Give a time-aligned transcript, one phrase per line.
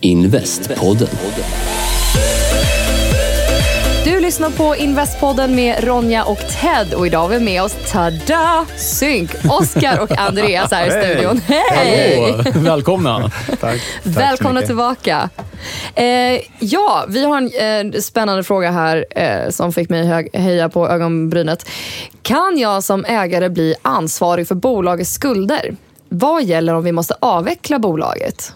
[0.00, 1.08] Investpodden.
[4.04, 8.66] Du lyssnar på Investpodden med Ronja och Ted och idag har vi med oss tada
[8.76, 11.40] synk Oskar och Andreas här i studion.
[11.46, 12.34] Hej!
[12.54, 13.30] Välkomna.
[13.60, 13.80] Tack.
[14.02, 15.30] Välkomna tillbaka.
[15.94, 20.68] Eh, ja, vi har en eh, spännande fråga här eh, som fick mig hög, höja
[20.68, 21.68] på ögonbrynet.
[22.22, 25.76] Kan jag som ägare bli ansvarig för bolagets skulder?
[26.08, 28.52] Vad gäller om vi måste avveckla bolaget?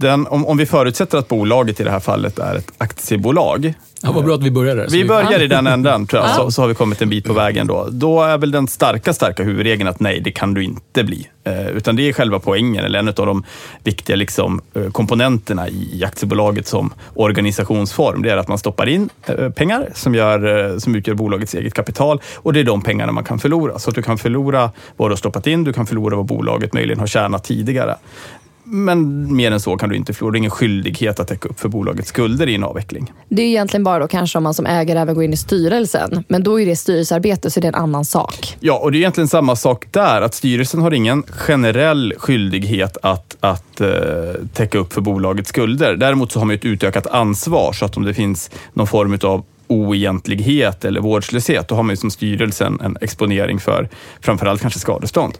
[0.00, 3.74] Den, om, om vi förutsätter att bolaget i det här fallet är ett aktiebolag.
[4.02, 4.88] Ja, vad bra att vi börjar där.
[4.90, 7.32] Vi börjar i den änden, tror jag, så, så har vi kommit en bit på
[7.32, 7.66] vägen.
[7.66, 11.28] Då Då är väl den starka, starka huvudregeln att nej, det kan du inte bli.
[11.44, 13.44] Eh, utan det är själva poängen, eller en av de
[13.84, 18.22] viktiga liksom, eh, komponenterna i, i aktiebolaget som organisationsform.
[18.22, 21.74] Det är att man stoppar in eh, pengar som, gör, eh, som utgör bolagets eget
[21.74, 23.78] kapital och det är de pengarna man kan förlora.
[23.78, 26.72] Så att du kan förlora vad du har stoppat in, du kan förlora vad bolaget
[26.72, 27.96] möjligen har tjänat tidigare.
[28.64, 30.32] Men mer än så kan du inte förlora.
[30.32, 33.12] Det är ingen skyldighet att täcka upp för bolagets skulder i en avveckling.
[33.28, 36.24] Det är egentligen bara då kanske om man som ägare även går in i styrelsen.
[36.28, 38.56] Men då är det styrelsearbete så det är en annan sak.
[38.60, 40.22] Ja, och det är egentligen samma sak där.
[40.22, 43.88] Att styrelsen har ingen generell skyldighet att, att eh,
[44.52, 45.96] täcka upp för bolagets skulder.
[45.96, 49.44] Däremot så har man ett utökat ansvar så att om det finns någon form av
[49.70, 53.88] oegentlighet eller vårdslöshet, då har man ju som styrelsen en exponering för
[54.20, 55.38] framförallt kanske skadestånd.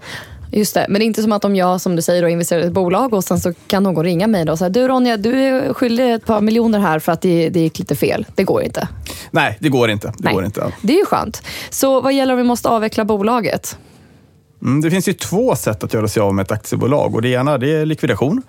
[0.52, 2.60] Just det, men det är inte som att om jag som du säger då, investerar
[2.62, 5.16] i ett bolag och sen så kan någon ringa mig då och säga du Ronja,
[5.16, 8.26] du är skyldig ett par miljoner här för att det, det gick lite fel.
[8.34, 8.88] Det går inte.
[9.30, 10.06] Nej, det går inte.
[10.08, 10.34] Det Nej.
[10.34, 10.72] går inte.
[10.82, 11.42] Det är ju skönt.
[11.70, 13.76] Så vad gäller om vi måste avveckla bolaget?
[14.62, 17.14] Mm, det finns ju två sätt att göra sig av med ett aktiebolag.
[17.14, 18.42] Och det ena det är likvidation.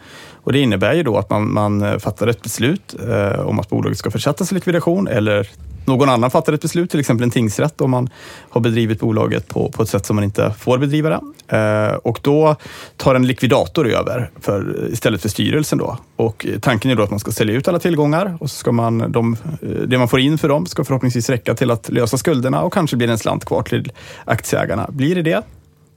[0.44, 3.70] Och det innebär ju då att man, man eh, fattar ett beslut eh, om att
[3.70, 5.50] bolaget ska försättas i likvidation eller
[5.86, 8.10] någon annan fattar ett beslut, till exempel en tingsrätt om man
[8.50, 11.20] har bedrivit bolaget på, på ett sätt som man inte får bedriva det.
[11.58, 12.56] Eh, och då
[12.98, 15.78] tar en likvidator över för, istället för styrelsen.
[15.78, 15.98] Då.
[16.16, 19.12] Och tanken är då att man ska sälja ut alla tillgångar och så ska man,
[19.12, 22.62] de, eh, det man får in för dem ska förhoppningsvis räcka till att lösa skulderna
[22.62, 23.92] och kanske blir det en slant kvar till
[24.26, 24.90] aktieägarna.
[24.92, 25.44] Blir det det,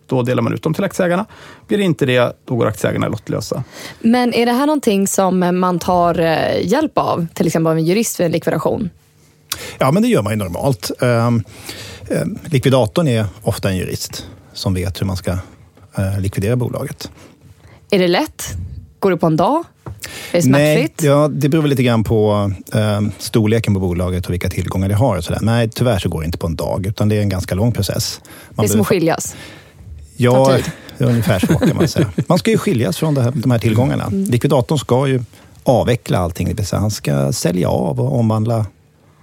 [0.07, 1.27] då delar man ut dem till aktieägarna.
[1.67, 3.65] Blir det inte det, då går aktieägarna lottlösa.
[4.01, 7.27] Men är det här någonting som man tar eh, hjälp av?
[7.35, 8.91] Till exempel av en jurist vid en likvidation?
[9.79, 10.91] Ja, men det gör man ju normalt.
[11.01, 11.45] Um,
[12.09, 17.11] um, likvidatorn är ofta en jurist som vet hur man ska uh, likvidera bolaget.
[17.91, 18.45] Är det lätt?
[18.99, 19.65] Går det på en dag?
[20.33, 21.03] Är det Nej, smärtfritt?
[21.03, 24.95] ja, det beror väl lite grann på um, storleken på bolaget och vilka tillgångar det
[24.95, 25.17] har.
[25.17, 25.41] Och sådär.
[25.43, 27.73] Nej, tyvärr så går det inte på en dag, utan det är en ganska lång
[27.73, 28.21] process.
[28.51, 29.37] det är som att skiljas?
[30.17, 30.73] Ja, tar tid.
[30.99, 32.11] ungefär så kan man säga.
[32.27, 34.05] Man ska ju skiljas från här, de här tillgångarna.
[34.05, 34.25] Mm.
[34.25, 35.25] Likvidatorn ska ju
[35.65, 38.67] avveckla allting, det vill säga han ska sälja av och omvandla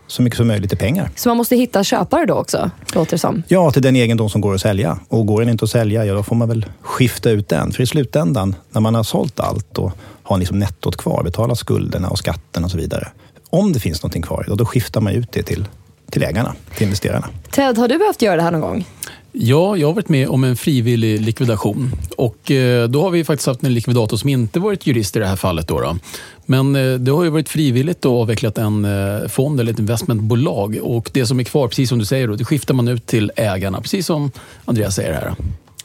[0.08, 1.10] så mycket som möjligt till pengar.
[1.16, 3.44] Så man måste hitta köpare då också, låter det som?
[3.48, 5.00] Ja, till den egendom som går att sälja.
[5.08, 7.72] Och går den inte att sälja, ja då får man väl skifta ut den.
[7.72, 9.92] För i slutändan, när man har sålt allt och
[10.24, 13.08] har liksom nettot kvar, betalat skulderna och skatten och så vidare.
[13.50, 15.68] Om det finns någonting kvar, då, då skiftar man ut det till,
[16.12, 17.30] till ägarna, till investerarna.
[17.52, 18.86] Ted, har du behövt göra det här någon gång?
[19.34, 21.92] Ja, jag har varit med om en frivillig likvidation.
[22.18, 25.26] Och eh, då har vi faktiskt haft en likvidator som inte varit jurist i det
[25.26, 25.68] här fallet.
[25.68, 25.98] Då, då.
[26.46, 30.80] Men eh, det har ju varit frivilligt och avvecklat en eh, fond eller ett investmentbolag.
[30.82, 33.32] Och det som är kvar, precis som du säger, då, det skiftar man ut till
[33.36, 33.82] ägarna.
[33.82, 34.32] Precis som
[34.66, 35.36] Andreas säger här.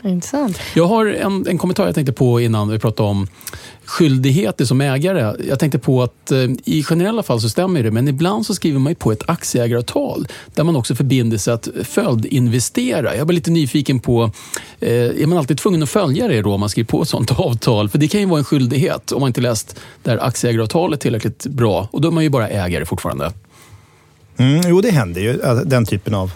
[0.05, 0.59] Intressant.
[0.75, 3.27] Jag har en, en kommentar jag tänkte på innan vi pratade om
[3.85, 5.35] skyldigheter som ägare.
[5.49, 8.79] Jag tänkte på att eh, i generella fall så stämmer det, men ibland så skriver
[8.79, 13.17] man ju på ett aktieägaravtal där man också förbinder sig att följdinvestera.
[13.17, 14.31] Jag var lite nyfiken på,
[14.81, 17.31] eh, är man alltid tvungen att följa det då om man skriver på ett sånt
[17.39, 17.89] avtal?
[17.89, 21.47] För det kan ju vara en skyldighet om man inte läst det här aktieägaravtalet tillräckligt
[21.47, 23.33] bra och då är man ju bara ägare fortfarande.
[24.37, 26.33] Mm, jo, det händer ju, att den typen av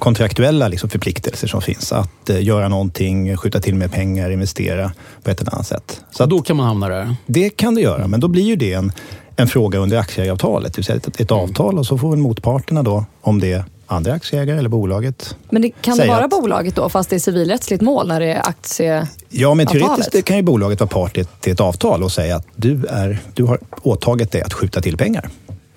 [0.00, 1.92] kontraktuella liksom förpliktelser som finns.
[1.92, 4.92] Att eh, göra någonting, skjuta till mer pengar, investera
[5.22, 6.00] på ett eller annat sätt.
[6.10, 7.14] Så då kan man hamna där?
[7.26, 8.92] Det kan det göra, men då blir ju det en,
[9.36, 10.72] en fråga under aktieägaravtalet.
[10.74, 14.12] Det vill säga ett, ett avtal och så får motparterna då, om det är andra
[14.12, 15.36] aktieägare eller bolaget.
[15.50, 18.26] Men det, kan det vara att- bolaget då, fast det är civilrättsligt mål när det
[18.32, 19.08] är aktie...
[19.28, 22.46] Ja, men teoretiskt det kan ju bolaget vara part till ett, avtal och säga att
[22.56, 25.28] du, är, du har åtagit dig att skjuta till pengar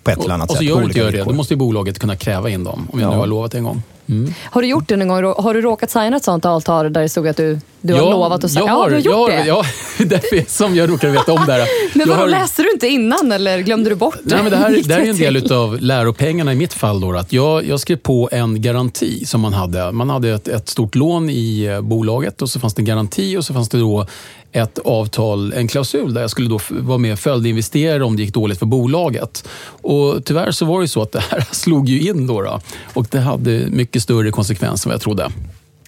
[0.04, 0.68] på ett eller annat Och så sätt.
[0.68, 2.88] gör på du inte gör det, då måste ju bolaget kunna kräva in dem.
[2.92, 3.20] Om jag nu Ja.
[3.20, 3.82] har lovat en gång.
[4.10, 4.34] Mm.
[4.44, 5.34] Har du gjort det någon gång?
[5.38, 8.44] Har du råkat signa ett sånt avtal där det stod att du, du har lovat
[8.44, 8.66] att signa?
[8.66, 9.48] jag har, ja, du har gjort jag det.
[9.48, 9.64] Ja,
[10.06, 11.68] därför är- som jag råkar veta om det här.
[11.98, 14.70] men vadå, har, läste du inte innan eller glömde du bort Nej, men det, här,
[14.86, 17.02] det här är en del av läropengarna i mitt fall.
[17.02, 19.92] Då, att jag, jag skrev på en garanti som man hade.
[19.92, 23.38] Man hade ett, ett stort lån i eh, bolaget och så fanns det en garanti
[23.38, 24.08] och så fanns det då
[24.52, 28.34] ett avtal, en klausul där jag skulle då vara med och följdinvestera om det gick
[28.34, 29.48] dåligt för bolaget.
[29.66, 32.62] Och tyvärr så var det så att det här slog ju in då, då
[32.94, 35.32] och det hade mycket större konsekvenser än vad jag trodde.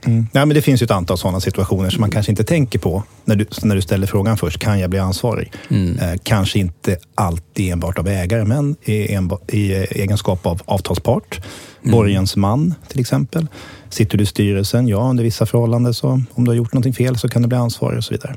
[0.06, 0.28] Mm.
[0.32, 3.36] Ja, men det finns ett antal sådana situationer som man kanske inte tänker på när
[3.36, 4.60] du, när du ställer frågan först.
[4.60, 5.52] Kan jag bli ansvarig?
[6.02, 11.42] Eh, kanske inte alltid enbart av ägare, men i, enba, i eh, egenskap av avtalspart.
[11.84, 13.48] Borgensman till exempel.
[13.90, 14.88] Sitter du i styrelsen?
[14.88, 15.94] Ja, under vissa förhållanden.
[15.94, 18.36] Så om du har gjort någonting fel så kan du bli ansvarig och så vidare.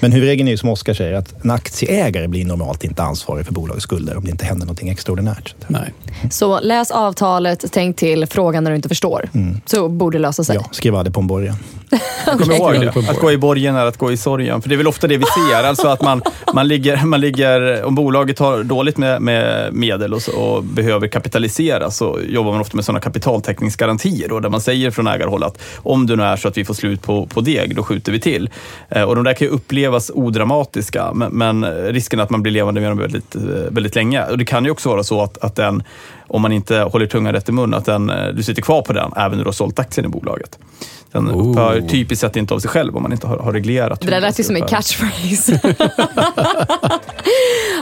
[0.00, 3.52] Men huvudregeln är ju som Oskar säger att en aktieägare blir normalt inte ansvarig för
[3.52, 5.54] bolagets skulder om det inte händer någonting extraordinärt.
[5.66, 5.92] Nej.
[6.30, 9.28] Så läs avtalet, tänk till, fråga när du inte förstår.
[9.66, 10.56] Så borde det lösa sig.
[10.56, 11.54] Ja, skriv aldrig på en borgen.
[12.24, 13.10] Kom ihåg det.
[13.10, 14.62] Att gå i borgen är att gå i sorgen.
[14.62, 15.64] För det är väl ofta det vi ser.
[15.64, 16.22] Alltså att man,
[16.54, 21.08] man, ligger, man ligger, om bolaget har dåligt med, med medel och, så, och behöver
[21.08, 25.58] kapitalisera så jobbar man ofta med sådana kapitaltäckningsgarantier då, där man säger från ägarhåll att
[25.76, 28.20] om det nu är så att vi får slut på, på deg, då skjuter vi
[28.20, 28.50] till.
[28.88, 32.52] Eh, och de där kan ju upplevas odramatiska, men, men risken är att man blir
[32.52, 34.24] levande med dem väldigt, eh, väldigt länge.
[34.24, 35.82] Och det kan ju också vara så att, att den,
[36.26, 38.92] om man inte håller tungan rätt i mun, att den, eh, du sitter kvar på
[38.92, 40.58] den även när du har sålt aktien i bolaget.
[41.12, 41.50] Den Oh.
[41.50, 44.00] upphör typiskt sett inte av sig själv om man inte har, har reglerat.
[44.00, 45.60] Det där lät ju som en catchphrase.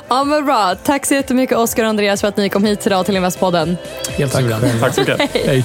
[0.08, 0.74] ja, men bra.
[0.84, 3.76] Tack så jättemycket Oskar och Andreas för att ni kom hit idag till Investpodden.
[4.08, 4.80] Helt suveränt.
[4.80, 5.20] Tack så mycket.
[5.46, 5.64] Hej.